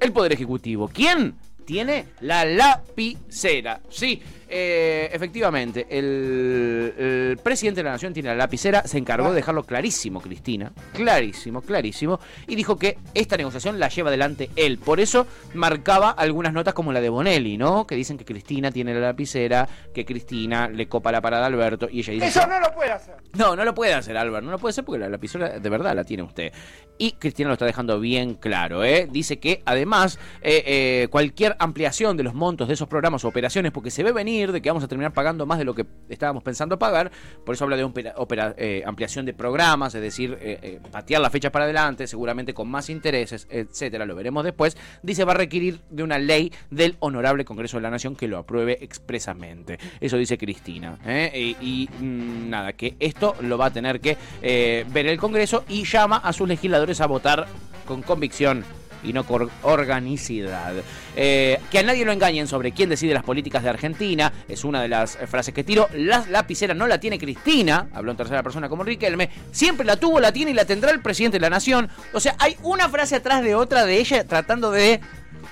el 0.00 0.12
Poder 0.12 0.32
Ejecutivo. 0.32 0.88
¿Quién? 0.92 1.34
Tiene 1.70 2.06
la 2.22 2.44
lapicera. 2.44 3.80
Sí, 3.88 4.20
eh, 4.48 5.08
efectivamente, 5.12 5.86
el, 5.88 6.92
el 6.98 7.38
presidente 7.40 7.78
de 7.78 7.84
la 7.84 7.92
Nación 7.92 8.12
tiene 8.12 8.30
la 8.30 8.34
lapicera, 8.34 8.82
se 8.82 8.98
encargó 8.98 9.28
de 9.28 9.36
dejarlo 9.36 9.62
clarísimo, 9.62 10.20
Cristina, 10.20 10.72
clarísimo, 10.92 11.62
clarísimo, 11.62 12.18
y 12.48 12.56
dijo 12.56 12.76
que 12.76 12.98
esta 13.14 13.36
negociación 13.36 13.78
la 13.78 13.88
lleva 13.88 14.08
adelante 14.08 14.50
él. 14.56 14.78
Por 14.78 14.98
eso 14.98 15.28
marcaba 15.54 16.10
algunas 16.10 16.52
notas 16.52 16.74
como 16.74 16.92
la 16.92 17.00
de 17.00 17.08
Bonelli, 17.08 17.56
¿no? 17.56 17.86
Que 17.86 17.94
dicen 17.94 18.18
que 18.18 18.24
Cristina 18.24 18.72
tiene 18.72 18.92
la 18.92 19.00
lapicera, 19.00 19.68
que 19.94 20.04
Cristina 20.04 20.68
le 20.68 20.88
copa 20.88 21.12
la 21.12 21.20
parada 21.20 21.44
a 21.44 21.46
Alberto, 21.46 21.88
y 21.88 22.00
ella 22.00 22.14
dice... 22.14 22.26
Eso 22.26 22.48
no 22.48 22.58
lo 22.58 22.74
puede 22.74 22.90
hacer. 22.90 23.14
No, 23.34 23.54
no 23.54 23.64
lo 23.64 23.76
puede 23.76 23.94
hacer, 23.94 24.16
Albert. 24.16 24.44
No 24.44 24.50
lo 24.50 24.58
puede 24.58 24.70
hacer 24.70 24.84
porque 24.84 24.98
la 24.98 25.08
lapicera 25.08 25.60
de 25.60 25.70
verdad 25.70 25.94
la 25.94 26.02
tiene 26.02 26.24
usted. 26.24 26.52
Y 26.98 27.12
Cristina 27.12 27.48
lo 27.48 27.54
está 27.54 27.64
dejando 27.64 28.00
bien 28.00 28.34
claro, 28.34 28.84
¿eh? 28.84 29.08
Dice 29.10 29.38
que 29.38 29.62
además 29.64 30.18
eh, 30.42 30.62
eh, 30.66 31.08
cualquier 31.10 31.56
ampliación 31.60 32.16
de 32.16 32.22
los 32.24 32.34
montos 32.34 32.66
de 32.66 32.74
esos 32.74 32.88
programas 32.88 33.24
o 33.24 33.28
operaciones, 33.28 33.70
porque 33.70 33.90
se 33.90 34.02
ve 34.02 34.12
venir 34.12 34.50
de 34.50 34.60
que 34.60 34.70
vamos 34.70 34.82
a 34.82 34.88
terminar 34.88 35.12
pagando 35.12 35.46
más 35.46 35.58
de 35.58 35.64
lo 35.64 35.74
que 35.74 35.86
estábamos 36.08 36.42
pensando 36.42 36.78
pagar, 36.78 37.12
por 37.44 37.54
eso 37.54 37.64
habla 37.64 37.76
de 37.76 37.84
opera- 37.84 38.54
eh, 38.58 38.82
ampliación 38.86 39.26
de 39.26 39.34
programas, 39.34 39.94
es 39.94 40.00
decir, 40.02 40.36
eh, 40.40 40.58
eh, 40.62 40.80
patear 40.90 41.20
las 41.20 41.30
fechas 41.30 41.52
para 41.52 41.66
adelante, 41.66 42.06
seguramente 42.06 42.54
con 42.54 42.68
más 42.68 42.90
intereses, 42.90 43.46
etcétera, 43.50 44.06
lo 44.06 44.14
veremos 44.16 44.42
después. 44.42 44.76
Dice 45.02 45.24
va 45.24 45.32
a 45.32 45.36
requerir 45.36 45.80
de 45.90 46.02
una 46.02 46.18
ley 46.18 46.52
del 46.70 46.96
Honorable 47.00 47.44
Congreso 47.44 47.76
de 47.76 47.82
la 47.82 47.90
Nación 47.90 48.16
que 48.16 48.26
lo 48.26 48.38
apruebe 48.38 48.78
expresamente. 48.82 49.78
Eso 50.00 50.16
dice 50.16 50.38
Cristina. 50.38 50.98
¿eh? 51.06 51.56
Y, 51.60 51.84
y, 51.84 51.88
mm, 52.02 52.48
nada, 52.50 52.72
que 52.72 52.96
esto 52.98 53.34
lo 53.42 53.58
va 53.58 53.66
a 53.66 53.70
tener 53.72 54.00
que 54.00 54.16
ver 54.40 55.06
el 55.06 55.18
Congreso 55.18 55.64
y 55.68 55.84
llama 55.84 56.16
a 56.16 56.32
sus 56.32 56.48
legisladores 56.48 57.00
a 57.00 57.06
votar 57.06 57.46
con 57.86 58.02
convicción 58.02 58.64
y 59.02 59.12
no 59.12 59.24
con 59.24 59.50
organicidad. 59.62 60.74
Eh, 61.16 61.58
que 61.70 61.78
a 61.78 61.82
nadie 61.82 62.04
lo 62.04 62.12
engañen 62.12 62.46
sobre 62.46 62.72
quién 62.72 62.88
decide 62.88 63.14
las 63.14 63.22
políticas 63.22 63.62
de 63.62 63.70
Argentina, 63.70 64.32
es 64.48 64.64
una 64.64 64.82
de 64.82 64.88
las 64.88 65.16
eh, 65.16 65.26
frases 65.26 65.54
que 65.54 65.64
tiro. 65.64 65.88
La 65.94 66.24
lapicera 66.28 66.74
no 66.74 66.86
la 66.86 66.98
tiene 67.00 67.18
Cristina, 67.18 67.88
habló 67.92 68.10
en 68.10 68.16
tercera 68.16 68.42
persona 68.42 68.68
como 68.68 68.84
Riquelme, 68.84 69.30
siempre 69.52 69.84
la 69.86 69.96
tuvo, 69.96 70.20
la 70.20 70.32
tiene 70.32 70.50
y 70.52 70.54
la 70.54 70.64
tendrá 70.64 70.90
el 70.90 71.00
presidente 71.00 71.36
de 71.38 71.42
la 71.42 71.50
nación. 71.50 71.88
O 72.12 72.20
sea, 72.20 72.36
hay 72.38 72.56
una 72.62 72.88
frase 72.88 73.16
atrás 73.16 73.42
de 73.42 73.54
otra 73.54 73.84
de 73.84 73.98
ella 73.98 74.24
tratando 74.26 74.70
de... 74.70 75.00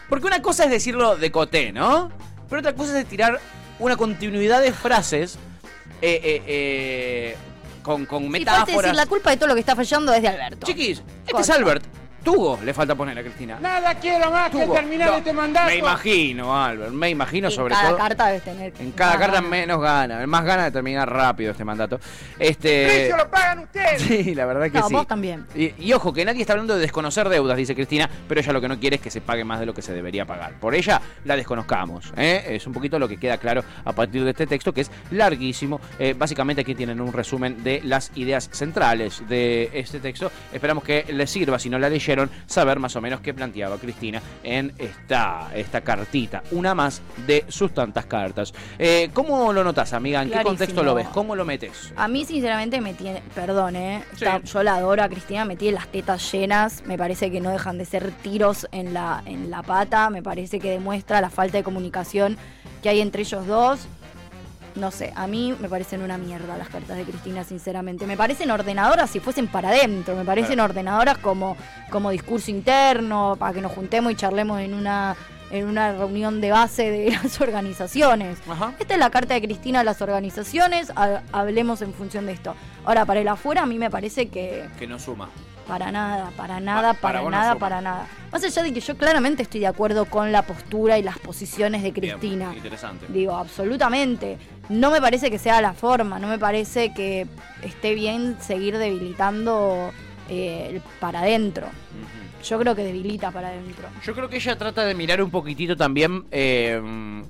Porque 0.09 0.26
una 0.26 0.40
cosa 0.43 0.64
es 0.64 0.71
decirlo 0.71 1.17
de 1.17 1.31
coté, 1.31 1.73
¿no? 1.73 2.11
Pero 2.49 2.61
otra 2.61 2.75
cosa 2.75 2.99
es 2.99 3.07
tirar 3.07 3.40
una 3.78 3.97
continuidad 3.97 4.62
de 4.62 4.73
frases 4.73 5.38
eh, 6.00 6.21
eh, 6.23 6.43
eh, 6.47 7.37
con, 7.83 8.07
con 8.07 8.25
Y 8.25 8.28
metáforas. 8.28 8.67
decir, 8.67 8.95
la 8.95 9.07
culpa 9.07 9.31
de 9.31 9.37
todo 9.37 9.49
lo 9.49 9.55
que 9.55 9.61
está 9.61 9.76
fallando 9.76 10.12
es 10.12 10.23
de 10.23 10.28
Alberto. 10.28 10.67
Chiquis, 10.67 10.99
este 10.99 11.33
Corta. 11.33 11.40
es 11.40 11.50
Albert. 11.50 11.85
Tugo 12.22 12.58
le 12.64 12.75
falta 12.75 12.94
poner 12.94 13.18
a 13.18 13.22
Cristina. 13.22 13.58
Nada 13.60 13.94
quiero 13.94 14.30
más 14.30 14.50
que 14.50 14.66
terminar 14.66 15.10
No, 15.10 15.16
este 15.18 15.32
mandato. 15.32 15.66
Me 15.68 15.76
imagino, 15.76 16.56
Albert, 16.64 16.90
me 16.92 17.10
imagino 17.10 17.48
Y 17.48 17.52
sobre 17.52 17.75
cada 17.75 17.88
todo. 17.90 17.98
carta 17.98 18.26
debes 18.26 18.42
tener. 18.42 18.72
En 18.80 18.92
cada 18.92 19.18
carta 19.18 19.40
menos 19.40 19.80
gana, 19.80 20.26
más 20.26 20.44
ganas 20.44 20.66
de 20.66 20.70
terminar 20.72 21.08
rápido 21.10 21.52
este 21.52 21.64
mandato. 21.64 22.00
Este. 22.38 22.84
precio 22.87 23.16
lo 23.16 23.30
pagan 23.30 23.58
ustedes. 23.60 24.02
Sí, 24.08 24.34
la 24.34 24.46
verdad 24.46 24.70
que 24.70 24.78
No, 24.78 24.88
sí. 24.88 24.94
vos 24.94 25.06
también. 25.06 25.46
Y, 25.54 25.72
y 25.78 25.92
ojo, 25.92 26.12
que 26.12 26.25
nadie 26.25 26.40
está 26.40 26.54
hablando 26.54 26.75
de 26.75 26.80
desconocer 26.80 27.28
deudas, 27.28 27.56
dice 27.56 27.75
Cristina, 27.75 28.08
pero 28.28 28.40
ella 28.40 28.52
lo 28.52 28.60
que 28.60 28.68
no 28.68 28.78
quiere 28.78 28.96
es 28.96 29.02
que 29.02 29.10
se 29.10 29.20
pague 29.20 29.44
más 29.44 29.60
de 29.60 29.66
lo 29.66 29.75
que 29.75 29.82
se 29.82 29.92
debería 29.92 30.25
pagar. 30.26 30.54
Por 30.54 30.75
ella 30.75 31.00
la 31.25 31.37
desconozcamos. 31.37 32.12
¿eh? 32.16 32.44
Es 32.48 32.66
un 32.66 32.72
poquito 32.72 32.98
lo 32.98 33.08
que 33.08 33.18
queda 33.18 33.38
claro 33.38 33.62
a 33.84 33.92
partir 33.92 34.25
de 34.25 34.30
este 34.30 34.46
texto, 34.46 34.72
que 34.72 34.80
es 34.82 34.90
larguísimo. 35.10 35.80
Eh, 35.98 36.14
básicamente 36.16 36.62
aquí 36.62 36.75
tienen 36.75 37.00
un 37.00 37.12
resumen 37.12 37.62
de 37.62 37.80
las 37.84 38.10
ideas 38.16 38.48
centrales 38.52 39.22
de 39.28 39.70
este 39.72 40.00
texto. 40.00 40.30
Esperamos 40.52 40.82
que 40.84 41.04
les 41.12 41.30
sirva, 41.30 41.58
si 41.58 41.68
no 41.70 41.78
la 41.78 41.88
leyeron, 41.88 42.08
saber 42.47 42.79
más 42.79 42.95
o 42.97 43.00
menos 43.00 43.21
qué 43.21 43.35
planteaba 43.35 43.79
Cristina 43.79 44.23
en 44.43 44.73
esta, 44.79 45.50
esta 45.55 45.81
cartita. 45.81 46.43
Una 46.50 46.75
más 46.75 47.03
de 47.27 47.45
sus 47.49 47.73
tantas 47.73 48.07
cartas. 48.07 48.53
Eh, 48.79 49.11
¿Cómo 49.12 49.53
lo 49.53 49.65
notas, 49.65 49.93
amiga? 49.93 50.23
¿En 50.23 50.31
qué 50.31 50.43
contexto 50.43 50.83
lo 50.83 50.95
ves? 50.95 51.09
¿Cómo 51.09 51.37
lo 51.37 51.45
metes? 51.45 51.93
A 51.97 52.09
mí, 52.09 52.25
sinceramente, 52.25 52.81
me 52.81 52.95
tiene. 52.95 53.23
Perdón, 53.35 53.77
¿eh? 53.77 54.05
Sí. 54.17 54.25
Yo 54.45 54.62
la 54.62 54.77
adoro 54.77 55.03
a 55.03 55.09
Cristina, 55.09 55.45
me 55.45 55.57
tiene 55.57 55.75
las 55.75 55.88
tetas 55.88 56.33
llenas. 56.33 56.83
Me 56.87 56.97
parece 56.97 57.31
que 57.31 57.41
no 57.41 57.50
dejan 57.50 57.79
de 57.79 57.85
ser 57.85 58.11
tiros 58.23 58.67
en 58.73 58.95
la, 58.95 59.23
en 59.27 59.50
la 59.50 59.62
pata. 59.62 60.11
Me 60.11 60.23
parece 60.23 60.59
que 60.59 60.71
demuestra 60.71 61.21
la 61.21 61.31
falta 61.31 61.59
de 61.59 61.65
comunicación 61.65 62.37
que 62.83 62.88
hay 62.88 63.00
entre 63.00 63.23
ellos 63.23 63.47
dos. 63.47 63.87
No 64.78 64.90
sé, 64.92 65.12
a 65.16 65.26
mí 65.26 65.54
me 65.58 65.68
parecen 65.68 66.02
una 66.02 66.16
mierda 66.18 66.56
las 66.56 66.68
cartas 66.68 66.97
de 66.97 67.02
Cristina, 67.04 67.42
sinceramente. 67.42 68.06
Me 68.06 68.16
parecen 68.16 68.50
ordenadoras 68.50 69.11
si 69.11 69.18
fuesen 69.18 69.49
para 69.49 69.70
adentro. 69.70 70.14
Me 70.14 70.25
parecen 70.25 70.54
Claro. 70.54 70.70
ordenadoras 70.70 71.18
como, 71.18 71.56
como 71.90 72.11
discurso 72.11 72.50
interno, 72.52 73.35
para 73.38 73.52
que 73.52 73.61
nos 73.61 73.73
juntemos 73.73 74.12
y 74.12 74.14
charlemos 74.14 74.61
en 74.61 74.75
una, 74.75 75.16
en 75.50 75.66
una 75.66 75.92
reunión 75.92 76.40
de 76.40 76.52
base 76.52 76.90
de 76.92 77.11
las 77.23 77.40
organizaciones. 77.40 78.38
Ajá. 78.49 78.73
Esta 78.78 78.94
es 78.94 79.00
la 79.00 79.11
carta 79.11 79.35
de 79.35 79.42
Cristina 79.42 79.80
a 79.80 79.85
las 79.85 80.00
organizaciones, 80.00 80.92
ha- 80.94 81.23
hablemos 81.32 81.82
en 81.82 81.92
función 81.92 82.26
de 82.26 82.32
esto. 82.32 82.54
Ahora, 82.85 83.04
para 83.04 83.18
el 83.20 83.28
afuera 83.28 83.62
a 83.62 83.66
mí 83.66 83.78
me 83.78 83.90
parece 83.90 84.28
que 84.28 84.68
Que 84.78 84.87
no 84.87 84.99
suma. 85.00 85.28
Para 85.68 85.92
nada, 85.92 86.30
para 86.37 86.58
nada, 86.60 86.94
Pa- 86.94 87.00
para 87.00 87.22
nada, 87.30 87.54
para 87.56 87.80
nada. 87.82 88.06
Más 88.32 88.42
allá 88.42 88.62
de 88.62 88.72
que 88.72 88.80
yo 88.80 88.96
claramente 88.96 89.42
estoy 89.42 89.60
de 89.60 89.66
acuerdo 89.66 90.06
con 90.06 90.32
la 90.32 90.42
postura 90.42 90.98
y 90.98 91.02
las 91.02 91.18
posiciones 91.18 91.82
de 91.82 91.90
Bien, 91.92 92.18
Cristina. 92.18 92.52
interesante. 92.56 93.06
Digo, 93.08 93.37
absolutamente. 93.37 94.38
No 94.70 94.90
me 94.90 95.00
parece 95.00 95.30
que 95.30 95.38
sea 95.38 95.60
la 95.60 95.75
forma, 95.75 96.18
no 96.18 96.26
me 96.26 96.38
parece 96.38 96.92
que 96.94 97.26
esté 97.62 97.94
bien 97.94 98.37
seguir 98.40 98.78
debilitando 98.78 99.92
eh, 100.30 100.80
para 101.00 101.20
adentro. 101.20 101.66
Ujú. 101.66 102.27
Yo 102.45 102.59
creo 102.59 102.75
que 102.75 102.85
debilita 102.85 103.30
para 103.30 103.49
adentro. 103.49 103.88
Yo 104.04 104.14
creo 104.14 104.28
que 104.28 104.37
ella 104.37 104.57
trata 104.57 104.85
de 104.85 104.95
mirar 104.95 105.23
un 105.23 105.30
poquitito 105.30 105.76
también 105.76 106.25
eh, 106.30 106.80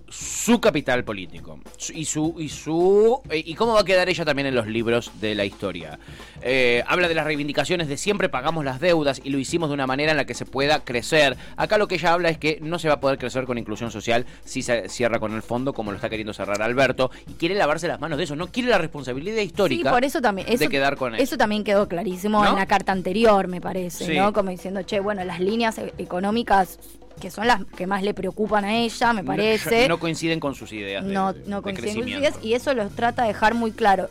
su 0.09 0.61
capital 0.61 1.05
político 1.05 1.61
y 1.95 2.05
su 2.05 2.35
y 2.39 2.49
su 2.49 3.21
eh, 3.31 3.43
y 3.45 3.55
cómo 3.55 3.75
va 3.75 3.81
a 3.81 3.85
quedar 3.85 4.09
ella 4.09 4.25
también 4.25 4.47
en 4.47 4.55
los 4.55 4.67
libros 4.67 5.13
de 5.21 5.35
la 5.35 5.45
historia. 5.45 5.99
Eh, 6.43 6.83
habla 6.87 7.09
de 7.09 7.15
las 7.15 7.25
reivindicaciones 7.25 7.89
de 7.89 7.97
siempre 7.97 8.29
pagamos 8.29 8.65
las 8.65 8.81
deudas 8.81 9.21
y 9.25 9.31
lo 9.31 9.39
hicimos 9.39 9.71
de 9.71 9.75
una 9.75 9.87
manera 9.87 10.13
en 10.13 10.17
la 10.17 10.25
que 10.25 10.35
se 10.35 10.45
pueda 10.47 10.85
crecer. 10.85 11.37
Acá 11.57 11.79
lo 11.79 11.89
que 11.89 11.97
ella 11.97 12.13
habla 12.13 12.29
es 12.29 12.39
que 12.39 12.59
no 12.61 12.79
se 12.79 12.89
va 12.89 12.95
a 12.95 13.01
poder 13.01 13.19
crecer 13.19 13.45
con 13.45 13.59
inclusión 13.59 13.91
social 13.91 14.27
si 14.45 14.63
se 14.63 14.89
cierra 14.89 15.19
con 15.19 15.35
el 15.35 15.43
fondo 15.43 15.73
como 15.73 15.91
lo 15.91 15.97
está 15.97 16.09
queriendo 16.09 16.33
cerrar 16.33 16.63
Alberto 16.63 17.11
y 17.27 17.33
quiere 17.35 17.55
lavarse 17.55 17.89
las 17.89 18.01
manos 18.01 18.19
de 18.19 18.25
eso. 18.25 18.37
No 18.37 18.49
quiere 18.49 18.69
la 18.69 18.79
responsabilidad 18.79 19.43
histórica 19.43 19.89
Sí, 19.91 19.95
por 19.95 20.05
eso 20.05 20.21
también. 20.21 20.49
Eso, 20.49 20.59
de 20.59 20.69
quedar 20.69 20.97
con 20.97 21.15
él. 21.15 21.21
Eso 21.21 21.37
también 21.37 21.65
quedó 21.65 21.89
clarísimo 21.89 22.45
¿No? 22.45 22.51
en 22.51 22.57
la 22.57 22.67
carta 22.67 22.93
anterior, 22.93 23.49
me 23.49 23.61
parece, 23.61 24.07
Sí. 24.07 24.17
¿no? 24.17 24.33
Como 24.33 24.51
diciendo, 24.51 24.83
che, 24.83 25.01
bueno, 25.09 25.25
las 25.25 25.41
líneas 25.41 25.79
e- 25.79 25.95
económicas 25.97 26.79
que 27.19 27.31
son 27.31 27.47
las 27.47 27.65
que 27.65 27.87
más 27.87 28.03
le 28.03 28.13
preocupan 28.13 28.67
a 28.67 28.77
ella, 28.77 29.15
me 29.15 29.25
parece. 29.25 29.89
No, 29.89 29.95
no 29.95 29.99
coinciden 30.01 30.39
con 30.39 30.55
sus 30.55 30.71
ideas. 30.75 31.03
de- 31.03 31.11
no, 31.15 31.33
no 31.47 31.57
de 31.57 31.63
coinciden 31.63 31.95
con 31.95 32.03
sus 32.05 32.13
ideas 32.13 32.39
y 32.43 32.53
eso 32.53 32.75
lo 32.75 32.87
trata 32.91 33.23
de 33.23 33.29
dejar 33.29 33.55
muy 33.55 33.73
claro. 33.73 34.09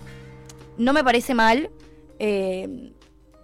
No 0.79 0.91
me 0.91 1.03
parece 1.03 1.35
mal, 1.35 1.69
eh, 2.17 2.91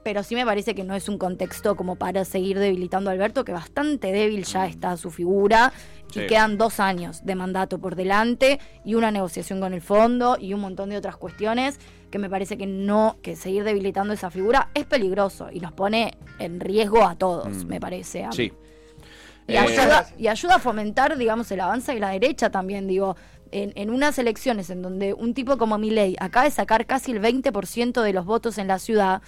pero 0.04 0.24
sí 0.24 0.34
me 0.34 0.46
parece 0.46 0.74
que 0.74 0.84
no 0.84 0.96
es 0.96 1.08
un 1.08 1.20
contexto 1.20 1.76
como 1.76 1.96
para 1.96 2.26
seguir 2.26 2.58
debilitando 2.58 3.12
a 3.12 3.14
Alberto, 3.14 3.46
que 3.46 3.52
bastante 3.54 4.12
débil 4.12 4.44
ya 4.46 4.66
está 4.66 4.98
su 4.98 5.12
figura 5.12 5.72
Sí. 6.12 6.22
y 6.22 6.28
quedan 6.28 6.58
dos 6.58 6.80
años 6.80 7.24
de 7.24 7.36
mandato 7.36 7.78
por 7.80 7.96
delante 7.96 8.60
y 8.84 8.96
una 8.96 9.12
negociación 9.12 9.60
con 9.60 9.74
el 9.74 9.82
fondo 9.82 10.38
y 10.40 10.54
un 10.56 10.60
montón 10.62 10.90
de 10.90 10.98
otras 10.98 11.16
cuestiones 11.18 11.80
que 12.14 12.20
me 12.20 12.30
parece 12.30 12.60
que 12.60 12.68
no, 12.68 13.18
que 13.24 13.36
seguir 13.36 13.64
debilitando 13.64 14.14
esa 14.14 14.30
figura 14.30 14.70
es 14.76 14.86
peligroso 14.86 15.48
y 15.52 15.60
nos 15.60 15.72
pone 15.74 16.16
en 16.38 16.60
riesgo 16.60 17.04
a 17.08 17.16
todos, 17.16 17.48
Mm. 17.66 17.68
me 17.68 17.80
parece. 17.80 18.24
a 18.24 18.30
mí. 18.30 18.36
Sí. 18.36 18.54
Y, 19.48 19.54
Eh, 19.54 19.58
ayuda, 19.58 20.06
y 20.16 20.28
ayuda 20.28 20.56
a 20.58 20.60
fomentar, 20.60 21.18
digamos, 21.18 21.52
el 21.52 21.60
avance 21.60 21.92
de 21.92 22.00
la 22.00 22.10
derecha 22.10 22.52
también, 22.52 22.86
digo. 22.88 23.16
En, 23.52 23.72
en 23.76 23.90
unas 23.90 24.20
elecciones 24.20 24.70
en 24.70 24.84
donde 24.84 25.14
un 25.16 25.34
tipo 25.34 25.58
como 25.58 25.80
Milei 25.80 26.16
acaba 26.20 26.46
de 26.46 26.52
sacar 26.52 26.86
casi 26.86 27.12
el 27.14 27.20
20% 27.20 28.04
de 28.04 28.14
los 28.14 28.26
votos 28.26 28.60
en 28.60 28.68
la 28.68 28.78
ciudad, 28.78 29.24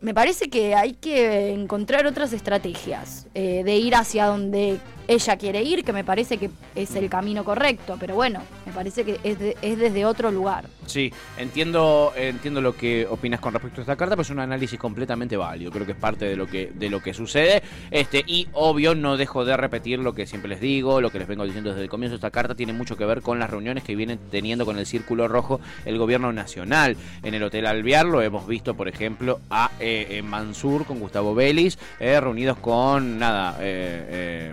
me 0.00 0.12
parece 0.12 0.50
que 0.50 0.74
hay 0.74 0.92
que 0.92 1.50
encontrar 1.52 2.06
otras 2.06 2.34
estrategias 2.34 3.26
eh, 3.34 3.62
de 3.64 3.76
ir 3.76 3.94
hacia 3.94 4.26
donde 4.26 4.78
ella 5.08 5.36
quiere 5.36 5.62
ir, 5.62 5.84
que 5.84 5.92
me 5.92 6.04
parece 6.04 6.38
que 6.38 6.50
es 6.74 6.94
el 6.96 7.08
camino 7.10 7.44
correcto, 7.44 7.96
pero 8.00 8.14
bueno, 8.14 8.40
me 8.66 8.72
parece 8.72 9.04
que 9.04 9.18
es, 9.22 9.38
de- 9.38 9.56
es 9.62 9.78
desde 9.78 10.04
otro 10.04 10.30
lugar. 10.30 10.66
Sí, 10.86 11.12
entiendo, 11.38 12.12
entiendo 12.16 12.60
lo 12.60 12.76
que 12.76 13.06
opinas 13.06 13.40
con 13.40 13.52
respecto 13.54 13.80
a 13.80 13.82
esta 13.82 13.96
carta, 13.96 14.14
pero 14.16 14.22
es 14.22 14.30
un 14.30 14.38
análisis 14.40 14.78
completamente 14.78 15.36
válido. 15.36 15.70
Creo 15.70 15.86
que 15.86 15.92
es 15.92 15.98
parte 15.98 16.24
de 16.26 16.36
lo 16.36 16.46
que, 16.46 16.70
de 16.74 16.90
lo 16.90 17.02
que 17.02 17.14
sucede. 17.14 17.62
Este, 17.90 18.22
y 18.26 18.48
obvio, 18.52 18.94
no 18.94 19.16
dejo 19.16 19.44
de 19.44 19.56
repetir 19.56 19.98
lo 19.98 20.14
que 20.14 20.26
siempre 20.26 20.48
les 20.50 20.60
digo, 20.60 21.00
lo 21.00 21.10
que 21.10 21.18
les 21.18 21.28
vengo 21.28 21.44
diciendo 21.44 21.70
desde 21.70 21.82
el 21.84 21.88
comienzo. 21.88 22.14
Esta 22.16 22.30
carta 22.30 22.54
tiene 22.54 22.72
mucho 22.72 22.96
que 22.96 23.04
ver 23.06 23.22
con 23.22 23.38
las 23.38 23.50
reuniones 23.50 23.84
que 23.84 23.96
vienen 23.96 24.18
teniendo 24.30 24.64
con 24.66 24.78
el 24.78 24.86
Círculo 24.86 25.26
Rojo 25.28 25.60
el 25.84 25.98
gobierno 25.98 26.32
nacional. 26.32 26.96
En 27.22 27.34
el 27.34 27.42
Hotel 27.42 27.66
Alvear 27.66 28.06
lo 28.06 28.20
hemos 28.22 28.46
visto, 28.46 28.74
por 28.74 28.88
ejemplo, 28.88 29.40
a 29.50 29.70
eh, 29.80 30.06
eh, 30.10 30.22
Mansur 30.22 30.84
con 30.84 30.98
Gustavo 31.00 31.34
Vélez, 31.34 31.78
eh, 32.00 32.20
reunidos 32.20 32.58
con 32.58 33.18
nada. 33.18 33.56
eh, 33.60 34.52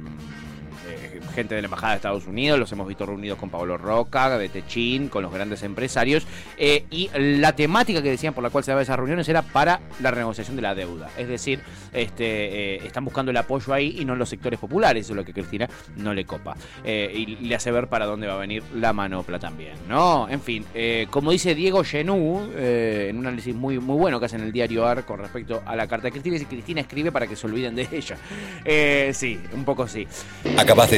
eh, 0.91 0.99
eh, 1.03 1.10
gente 1.31 1.55
de 1.55 1.61
la 1.61 1.65
Embajada 1.65 1.93
de 1.93 1.97
Estados 1.97 2.27
Unidos, 2.27 2.59
los 2.59 2.71
hemos 2.71 2.87
visto 2.87 3.05
reunidos 3.05 3.37
con 3.37 3.49
Pablo 3.49 3.77
Roca, 3.77 4.37
de 4.37 4.49
Techín, 4.49 5.09
con 5.09 5.23
los 5.23 5.33
grandes 5.33 5.63
empresarios, 5.63 6.25
eh, 6.57 6.85
y 6.89 7.09
la 7.15 7.55
temática 7.55 8.01
que 8.01 8.09
decían 8.09 8.33
por 8.33 8.43
la 8.43 8.49
cual 8.49 8.63
se 8.63 8.71
daba 8.71 8.81
esas 8.81 8.97
reuniones 8.97 9.27
era 9.29 9.41
para 9.41 9.79
la 9.99 10.11
renegociación 10.11 10.55
de 10.55 10.61
la 10.61 10.75
deuda. 10.75 11.09
Es 11.17 11.27
decir, 11.27 11.61
este, 11.93 12.75
eh, 12.75 12.85
están 12.85 13.05
buscando 13.05 13.31
el 13.31 13.37
apoyo 13.37 13.73
ahí 13.73 13.97
y 13.99 14.05
no 14.05 14.13
en 14.13 14.19
los 14.19 14.29
sectores 14.29 14.59
populares, 14.59 15.05
eso 15.05 15.13
es 15.13 15.17
lo 15.17 15.25
que 15.25 15.33
Cristina 15.33 15.69
no 15.97 16.13
le 16.13 16.25
copa. 16.25 16.55
Eh, 16.83 17.11
y 17.15 17.47
le 17.47 17.55
hace 17.55 17.71
ver 17.71 17.87
para 17.87 18.05
dónde 18.05 18.27
va 18.27 18.33
a 18.33 18.37
venir 18.37 18.63
la 18.75 18.93
manopla 18.93 19.39
también, 19.39 19.73
¿no? 19.87 20.27
En 20.29 20.41
fin, 20.41 20.65
como 21.09 21.31
dice 21.31 21.55
Diego 21.55 21.83
Genú, 21.83 22.51
en 22.55 23.17
un 23.17 23.27
análisis 23.27 23.55
muy, 23.55 23.79
muy 23.79 23.97
bueno 23.97 24.19
que 24.19 24.25
hace 24.25 24.35
en 24.35 24.43
el 24.43 24.51
diario 24.51 24.85
AR 24.85 25.05
con 25.05 25.19
respecto 25.19 25.61
a 25.65 25.75
la 25.75 25.87
carta 25.87 26.07
de 26.07 26.11
Cristina, 26.11 26.33
dice 26.33 26.47
Cristina 26.47 26.81
escribe 26.81 27.11
para 27.11 27.27
que 27.27 27.35
se 27.35 27.47
olviden 27.47 27.75
de 27.75 27.87
ella. 27.91 28.17
Sí, 29.13 29.39
un 29.53 29.65
poco 29.65 29.87
sí. 29.87 30.07
Acabas 30.57 30.91
de 30.91 30.97